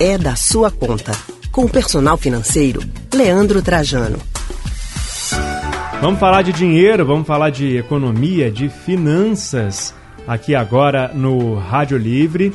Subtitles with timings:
[0.00, 1.12] é da sua conta.
[1.50, 2.80] Com o personal financeiro,
[3.12, 4.18] Leandro Trajano.
[6.00, 9.92] Vamos falar de dinheiro, vamos falar de economia, de finanças
[10.26, 12.54] aqui agora no Rádio Livre.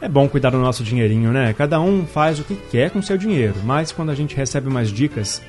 [0.00, 1.52] É bom cuidar do nosso dinheirinho, né?
[1.52, 4.88] Cada um faz o que quer com seu dinheiro, mas quando a gente recebe umas
[4.88, 5.42] dicas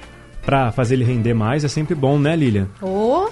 [0.46, 2.68] para fazer ele render mais, é sempre bom, né, Lilian?
[2.82, 3.30] Oh!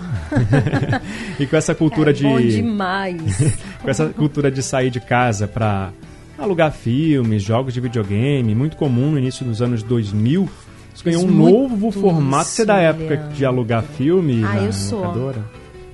[1.38, 3.58] e com essa cultura é de bom demais.
[3.84, 5.92] com essa cultura de sair de casa para
[6.40, 10.50] alugar filmes, jogos de videogame, muito comum no início dos anos 2000.
[10.94, 12.46] Isso ganhou um novo formato.
[12.46, 15.00] Você é da época de alugar filme ah, na eu sou.
[15.00, 15.44] locadora?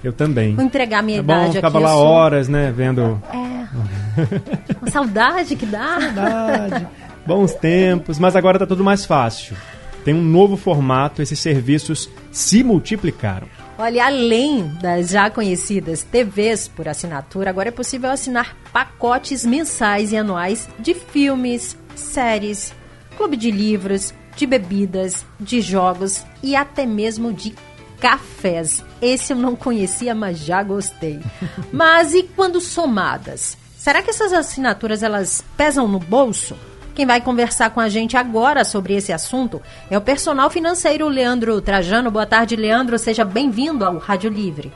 [0.04, 0.56] Eu também.
[0.56, 1.88] Vou entregar minha é idade bom, ficava aqui.
[1.88, 2.04] lá sou...
[2.04, 3.22] horas, né, vendo...
[3.34, 3.46] É.
[4.82, 6.00] Uma saudade que dá.
[6.00, 6.88] Saudade.
[7.26, 9.56] Bons tempos, mas agora tá tudo mais fácil.
[10.04, 13.48] Tem um novo formato, esses serviços se multiplicaram.
[13.78, 20.18] Olha, além das já conhecidas TVs por assinatura, agora é possível assinar pacotes mensais e
[20.18, 22.74] anuais de filmes, séries,
[23.16, 27.56] clube de livros, de bebidas, de jogos e até mesmo de
[28.02, 28.84] cafés.
[29.02, 31.22] Esse eu não conhecia, mas já gostei.
[31.72, 33.58] Mas e quando somadas?
[33.78, 36.58] Será que essas assinaturas elas pesam no bolso?
[36.94, 41.62] Quem vai conversar com a gente agora sobre esse assunto é o personal financeiro Leandro
[41.62, 42.12] Trajano.
[42.12, 43.00] Boa tarde, Leandro.
[43.00, 44.74] Seja bem-vindo ao Rádio Livre.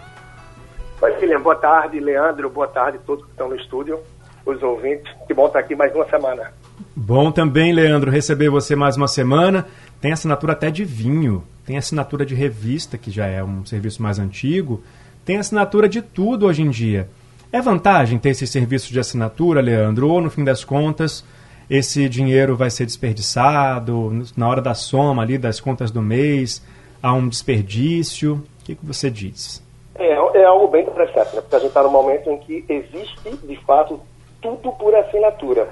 [1.02, 1.42] William.
[1.42, 2.50] Boa tarde, Leandro.
[2.50, 4.00] Boa tarde todos que estão no estúdio,
[4.45, 5.11] os ouvintes.
[5.28, 6.52] Que bom estar aqui mais uma semana.
[6.95, 9.66] Bom também, Leandro, receber você mais uma semana.
[10.02, 14.20] Tem assinatura até de vinho, tem assinatura de revista, que já é um serviço mais
[14.20, 14.81] antigo,
[15.25, 17.09] tem assinatura de tudo hoje em dia.
[17.52, 21.23] É vantagem ter esse serviço de assinatura, Leandro, ou no fim das contas
[21.70, 26.64] esse dinheiro vai ser desperdiçado na hora da soma ali das contas do mês,
[27.02, 28.44] há um desperdício?
[28.61, 29.61] O que, que você diz?
[30.00, 31.42] É, é algo bem interessante, né?
[31.42, 34.00] porque a gente está num momento em que existe, de fato,
[34.42, 35.67] tudo por assinatura.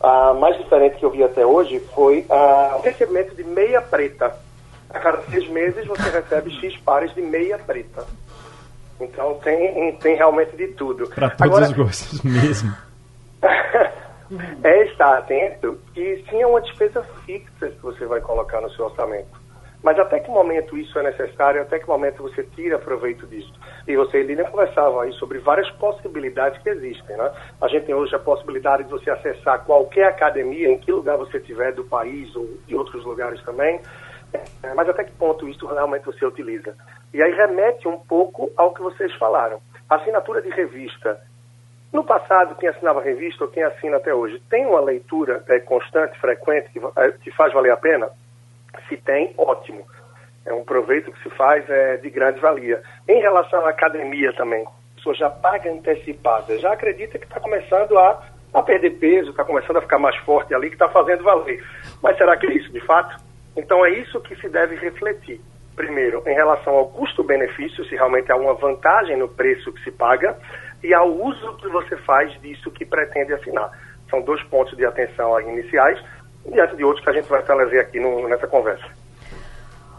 [0.00, 4.34] A mais diferente que eu vi até hoje foi a, o recebimento de meia preta.
[4.90, 8.06] A cada seis meses você recebe X pares de meia preta.
[9.00, 11.08] Então tem, tem realmente de tudo.
[11.08, 12.74] Para todos Agora, os gostos mesmo.
[14.64, 18.86] é estar atento que sim é uma despesa fixa que você vai colocar no seu
[18.86, 19.37] orçamento.
[19.82, 23.52] Mas até que momento isso é necessário, até que momento você tira proveito disso?
[23.86, 27.32] E você e Lilian conversavam aí sobre várias possibilidades que existem, né?
[27.60, 31.38] A gente tem hoje a possibilidade de você acessar qualquer academia, em que lugar você
[31.38, 33.80] estiver do país ou de outros lugares também,
[34.32, 36.74] é, mas até que ponto isso realmente você utiliza?
[37.14, 39.60] E aí remete um pouco ao que vocês falaram.
[39.88, 41.18] Assinatura de revista
[41.92, 46.18] no passado, quem assinava revista ou quem assina até hoje, tem uma leitura é, constante,
[46.20, 48.10] frequente, que, é, que, faz valer a pena?
[48.88, 49.86] Se tem, ótimo.
[50.44, 52.82] É um proveito que se faz é, de grande valia.
[53.08, 57.98] Em relação à academia também, a pessoa já paga antecipada, já acredita que está começando
[57.98, 58.22] a,
[58.54, 61.62] a perder peso, está começando a ficar mais forte ali, que está fazendo valer.
[62.02, 63.22] Mas será que é isso de fato?
[63.56, 65.40] Então é isso que se deve refletir.
[65.76, 70.36] Primeiro, em relação ao custo-benefício, se realmente há uma vantagem no preço que se paga,
[70.82, 73.70] e ao uso que você faz disso que pretende assinar.
[74.10, 76.00] São dois pontos de atenção iniciais,
[76.50, 78.86] diante de outros que a gente vai trazer aqui no, nessa conversa.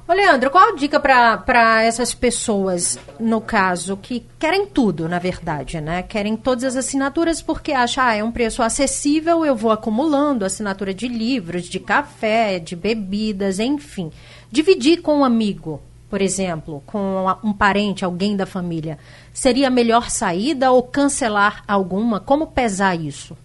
[0.10, 5.80] Ô Leandro, qual a dica para essas pessoas, no caso, que querem tudo, na verdade,
[5.80, 6.02] né?
[6.02, 10.96] Querem todas as assinaturas porque acham, ah, é um preço acessível, eu vou acumulando assinatura
[10.96, 14.12] de livros, de café, de bebidas, enfim.
[14.52, 18.98] Dividir com um amigo, por exemplo, com um parente, alguém da família,
[19.32, 22.20] seria a melhor saída ou cancelar alguma?
[22.20, 23.38] Como pesar isso?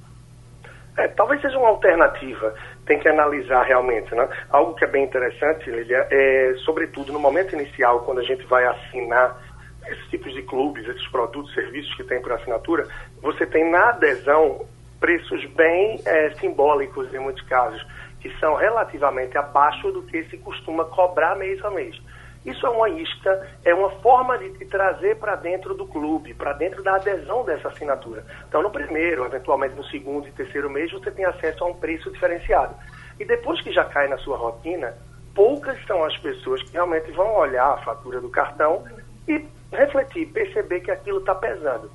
[0.97, 2.55] É, talvez seja uma alternativa.
[2.87, 4.29] Tem que analisar realmente, né?
[4.51, 8.65] Algo que é bem interessante, Lilia, é, sobretudo no momento inicial, quando a gente vai
[8.67, 9.41] assinar
[9.87, 12.87] esses tipos de clubes, esses produtos, serviços que tem por assinatura,
[13.21, 14.67] você tem na adesão
[15.01, 17.85] preços bem é, simbólicos em muitos casos,
[18.21, 22.01] que são relativamente abaixo do que se costuma cobrar mês a mês.
[22.45, 26.53] Isso é uma isca, é uma forma de te trazer para dentro do clube, para
[26.53, 28.25] dentro da adesão dessa assinatura.
[28.47, 32.11] Então, no primeiro, eventualmente no segundo e terceiro mês, você tem acesso a um preço
[32.11, 32.75] diferenciado.
[33.19, 34.95] E depois que já cai na sua rotina,
[35.35, 38.85] poucas são as pessoas que realmente vão olhar a fatura do cartão
[39.27, 39.43] e
[39.73, 41.91] refletir, perceber que aquilo está pesando.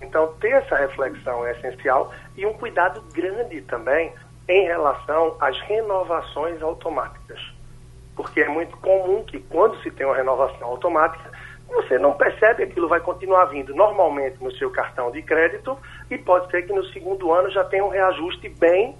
[0.00, 4.14] Então, ter essa reflexão é essencial e um cuidado grande também
[4.48, 7.59] em relação às renovações automáticas
[8.20, 11.30] porque é muito comum que quando se tem uma renovação automática,
[11.66, 15.78] você não percebe aquilo vai continuar vindo normalmente no seu cartão de crédito
[16.10, 18.94] e pode ser que no segundo ano já tenha um reajuste bem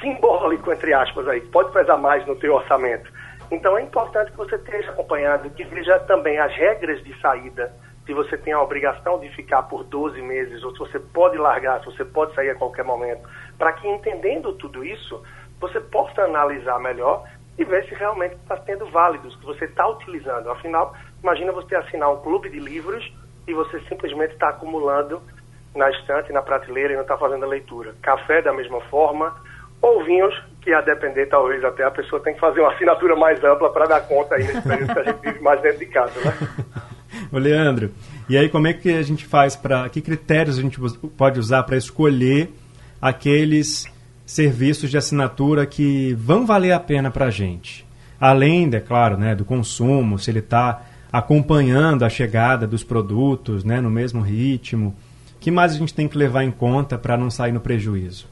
[0.00, 3.12] simbólico, entre aspas, aí, pode pesar mais no teu orçamento.
[3.48, 7.72] Então é importante que você esteja acompanhado, que veja também as regras de saída
[8.04, 11.78] se você tem a obrigação de ficar por 12 meses, ou se você pode largar,
[11.78, 13.22] se você pode sair a qualquer momento,
[13.56, 15.22] para que entendendo tudo isso,
[15.60, 17.22] você possa analisar melhor
[17.58, 20.50] e ver se realmente está sendo válido, se você está utilizando.
[20.50, 23.12] Afinal, imagina você assinar um clube de livros
[23.46, 25.20] e você simplesmente está acumulando
[25.74, 27.94] na estante, na prateleira e não está fazendo a leitura.
[28.02, 29.34] Café da mesma forma,
[29.80, 33.42] ou vinhos, que a depender, talvez até a pessoa tem que fazer uma assinatura mais
[33.42, 36.20] ampla para dar conta aí nesse período que a gente vive mais dentro de casa,
[36.20, 36.32] né?
[37.32, 37.90] Ô Leandro,
[38.28, 39.88] e aí como é que a gente faz para.
[39.88, 40.78] Que critérios a gente
[41.16, 42.50] pode usar para escolher
[43.00, 43.91] aqueles
[44.24, 47.86] serviços de assinatura que vão valer a pena para a gente?
[48.20, 50.82] Além, é claro, né, do consumo, se ele está
[51.12, 54.96] acompanhando a chegada dos produtos né, no mesmo ritmo.
[55.38, 58.26] que mais a gente tem que levar em conta para não sair no prejuízo?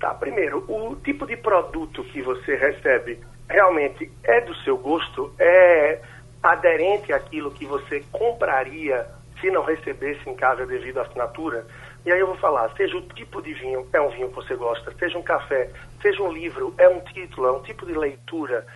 [0.00, 5.32] Tá, primeiro, o tipo de produto que você recebe realmente é do seu gosto?
[5.38, 6.00] É
[6.42, 9.06] aderente àquilo que você compraria
[9.40, 11.66] se não recebesse em casa devido à assinatura?
[12.04, 14.56] E aí eu vou falar, seja o tipo de vinho, é um vinho que você
[14.56, 15.70] gosta, seja um café,
[16.00, 18.66] seja um livro, é um título, é um tipo de leitura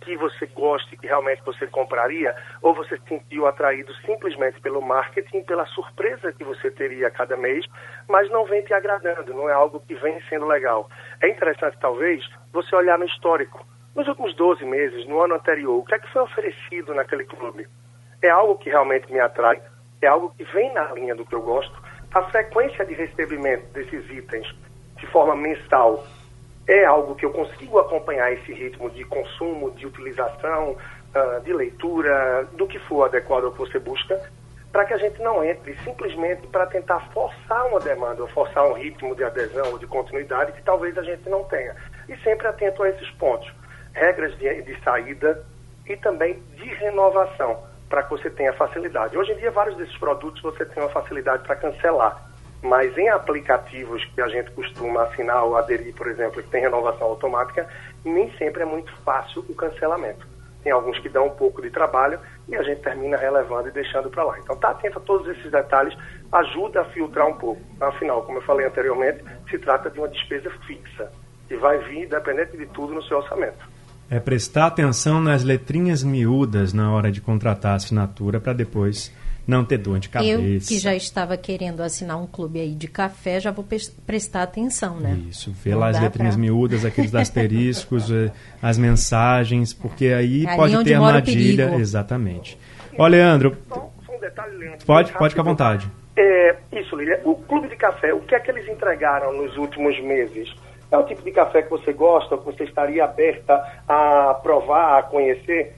[0.00, 5.42] que você goste, que realmente você compraria, ou você se sentiu atraído simplesmente pelo marketing,
[5.44, 7.64] pela surpresa que você teria cada mês,
[8.08, 10.90] mas não vem te agradando, não é algo que vem sendo legal.
[11.20, 13.64] É interessante, talvez, você olhar no histórico.
[13.94, 17.68] Nos últimos 12 meses, no ano anterior, o que é que foi oferecido naquele clube?
[18.20, 19.62] É algo que realmente me atrai?
[20.00, 21.91] É algo que vem na linha do que eu gosto?
[22.14, 24.46] A frequência de recebimento desses itens
[24.98, 26.04] de forma mensal
[26.68, 32.46] é algo que eu consigo acompanhar esse ritmo de consumo, de utilização, uh, de leitura,
[32.52, 34.20] do que for adequado ao que você busca,
[34.70, 38.74] para que a gente não entre simplesmente para tentar forçar uma demanda, ou forçar um
[38.74, 41.74] ritmo de adesão ou de continuidade que talvez a gente não tenha.
[42.10, 43.50] E sempre atento a esses pontos.
[43.94, 45.42] Regras de, de saída
[45.86, 49.18] e também de renovação, para que você tenha facilidade.
[49.18, 54.04] Hoje em dia, vários desses produtos você tem uma facilidade para cancelar mas em aplicativos
[54.14, 57.68] que a gente costuma assinar ou aderir, por exemplo, que tem renovação automática,
[58.04, 60.24] nem sempre é muito fácil o cancelamento.
[60.62, 64.08] Tem alguns que dão um pouco de trabalho e a gente termina relevando e deixando
[64.08, 64.38] para lá.
[64.38, 65.98] Então, tá atento a todos esses detalhes,
[66.30, 67.60] ajuda a filtrar um pouco.
[67.80, 71.10] Afinal, como eu falei anteriormente, se trata de uma despesa fixa,
[71.48, 73.71] que vai vir, dependente de tudo, no seu orçamento.
[74.12, 79.10] É prestar atenção nas letrinhas miúdas na hora de contratar a assinatura para depois
[79.46, 80.38] não ter dor de cabeça.
[80.38, 83.66] Eu que já estava querendo assinar um clube aí de café, já vou
[84.06, 85.18] prestar atenção, né?
[85.30, 86.42] Isso, ver lá as letrinhas pra...
[86.42, 88.30] miúdas, aqueles asteriscos, eh,
[88.60, 91.74] as mensagens, porque aí é pode ter armadilha.
[91.76, 92.58] Exatamente.
[92.98, 93.56] Ó, Leandro.
[93.66, 94.84] Só, um detalhe, Leandro.
[94.84, 95.90] Pode, pode ficar à vontade.
[96.18, 97.18] É, isso, Lília.
[97.24, 100.54] O clube de café, o que é que eles entregaram nos últimos meses?
[100.92, 103.54] É o tipo de café que você gosta, que você estaria aberta
[103.88, 105.74] a provar, a conhecer?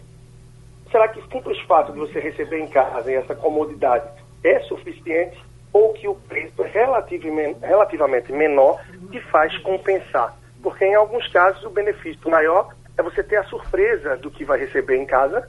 [0.94, 4.08] será que o simples fato de você receber em casa e essa comodidade
[4.44, 5.36] é suficiente
[5.72, 8.80] ou que o preço é relativamente, relativamente menor
[9.10, 10.36] te faz compensar?
[10.62, 14.56] Porque em alguns casos o benefício maior é você ter a surpresa do que vai
[14.60, 15.48] receber em casa,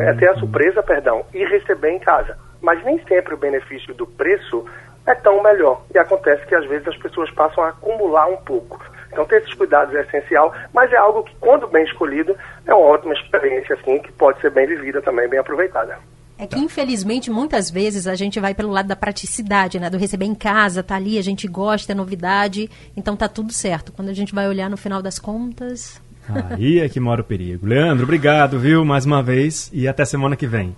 [0.00, 0.38] é ter a uhum.
[0.38, 2.38] surpresa, perdão, e receber em casa.
[2.62, 4.64] Mas nem sempre o benefício do preço
[5.06, 5.82] é tão melhor.
[5.94, 8.80] E acontece que às vezes as pessoas passam a acumular um pouco.
[9.18, 12.86] Então, ter esses cuidados é essencial, mas é algo que, quando bem escolhido, é uma
[12.86, 15.98] ótima experiência, assim, que pode ser bem vivida também, bem aproveitada.
[16.38, 19.90] É que, infelizmente, muitas vezes a gente vai pelo lado da praticidade, né?
[19.90, 23.90] Do receber em casa, tá ali, a gente gosta, é novidade, então tá tudo certo.
[23.90, 26.00] Quando a gente vai olhar no final das contas...
[26.48, 27.66] Aí é que mora o perigo.
[27.66, 30.76] Leandro, obrigado, viu, mais uma vez, e até semana que vem.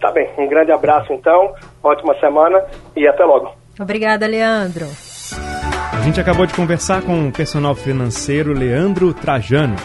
[0.00, 2.64] Tá bem, um grande abraço, então, ótima semana
[2.96, 3.54] e até logo.
[3.78, 4.86] Obrigada, Leandro.
[6.02, 9.76] A gente acabou de conversar com o personal financeiro Leandro Trajano.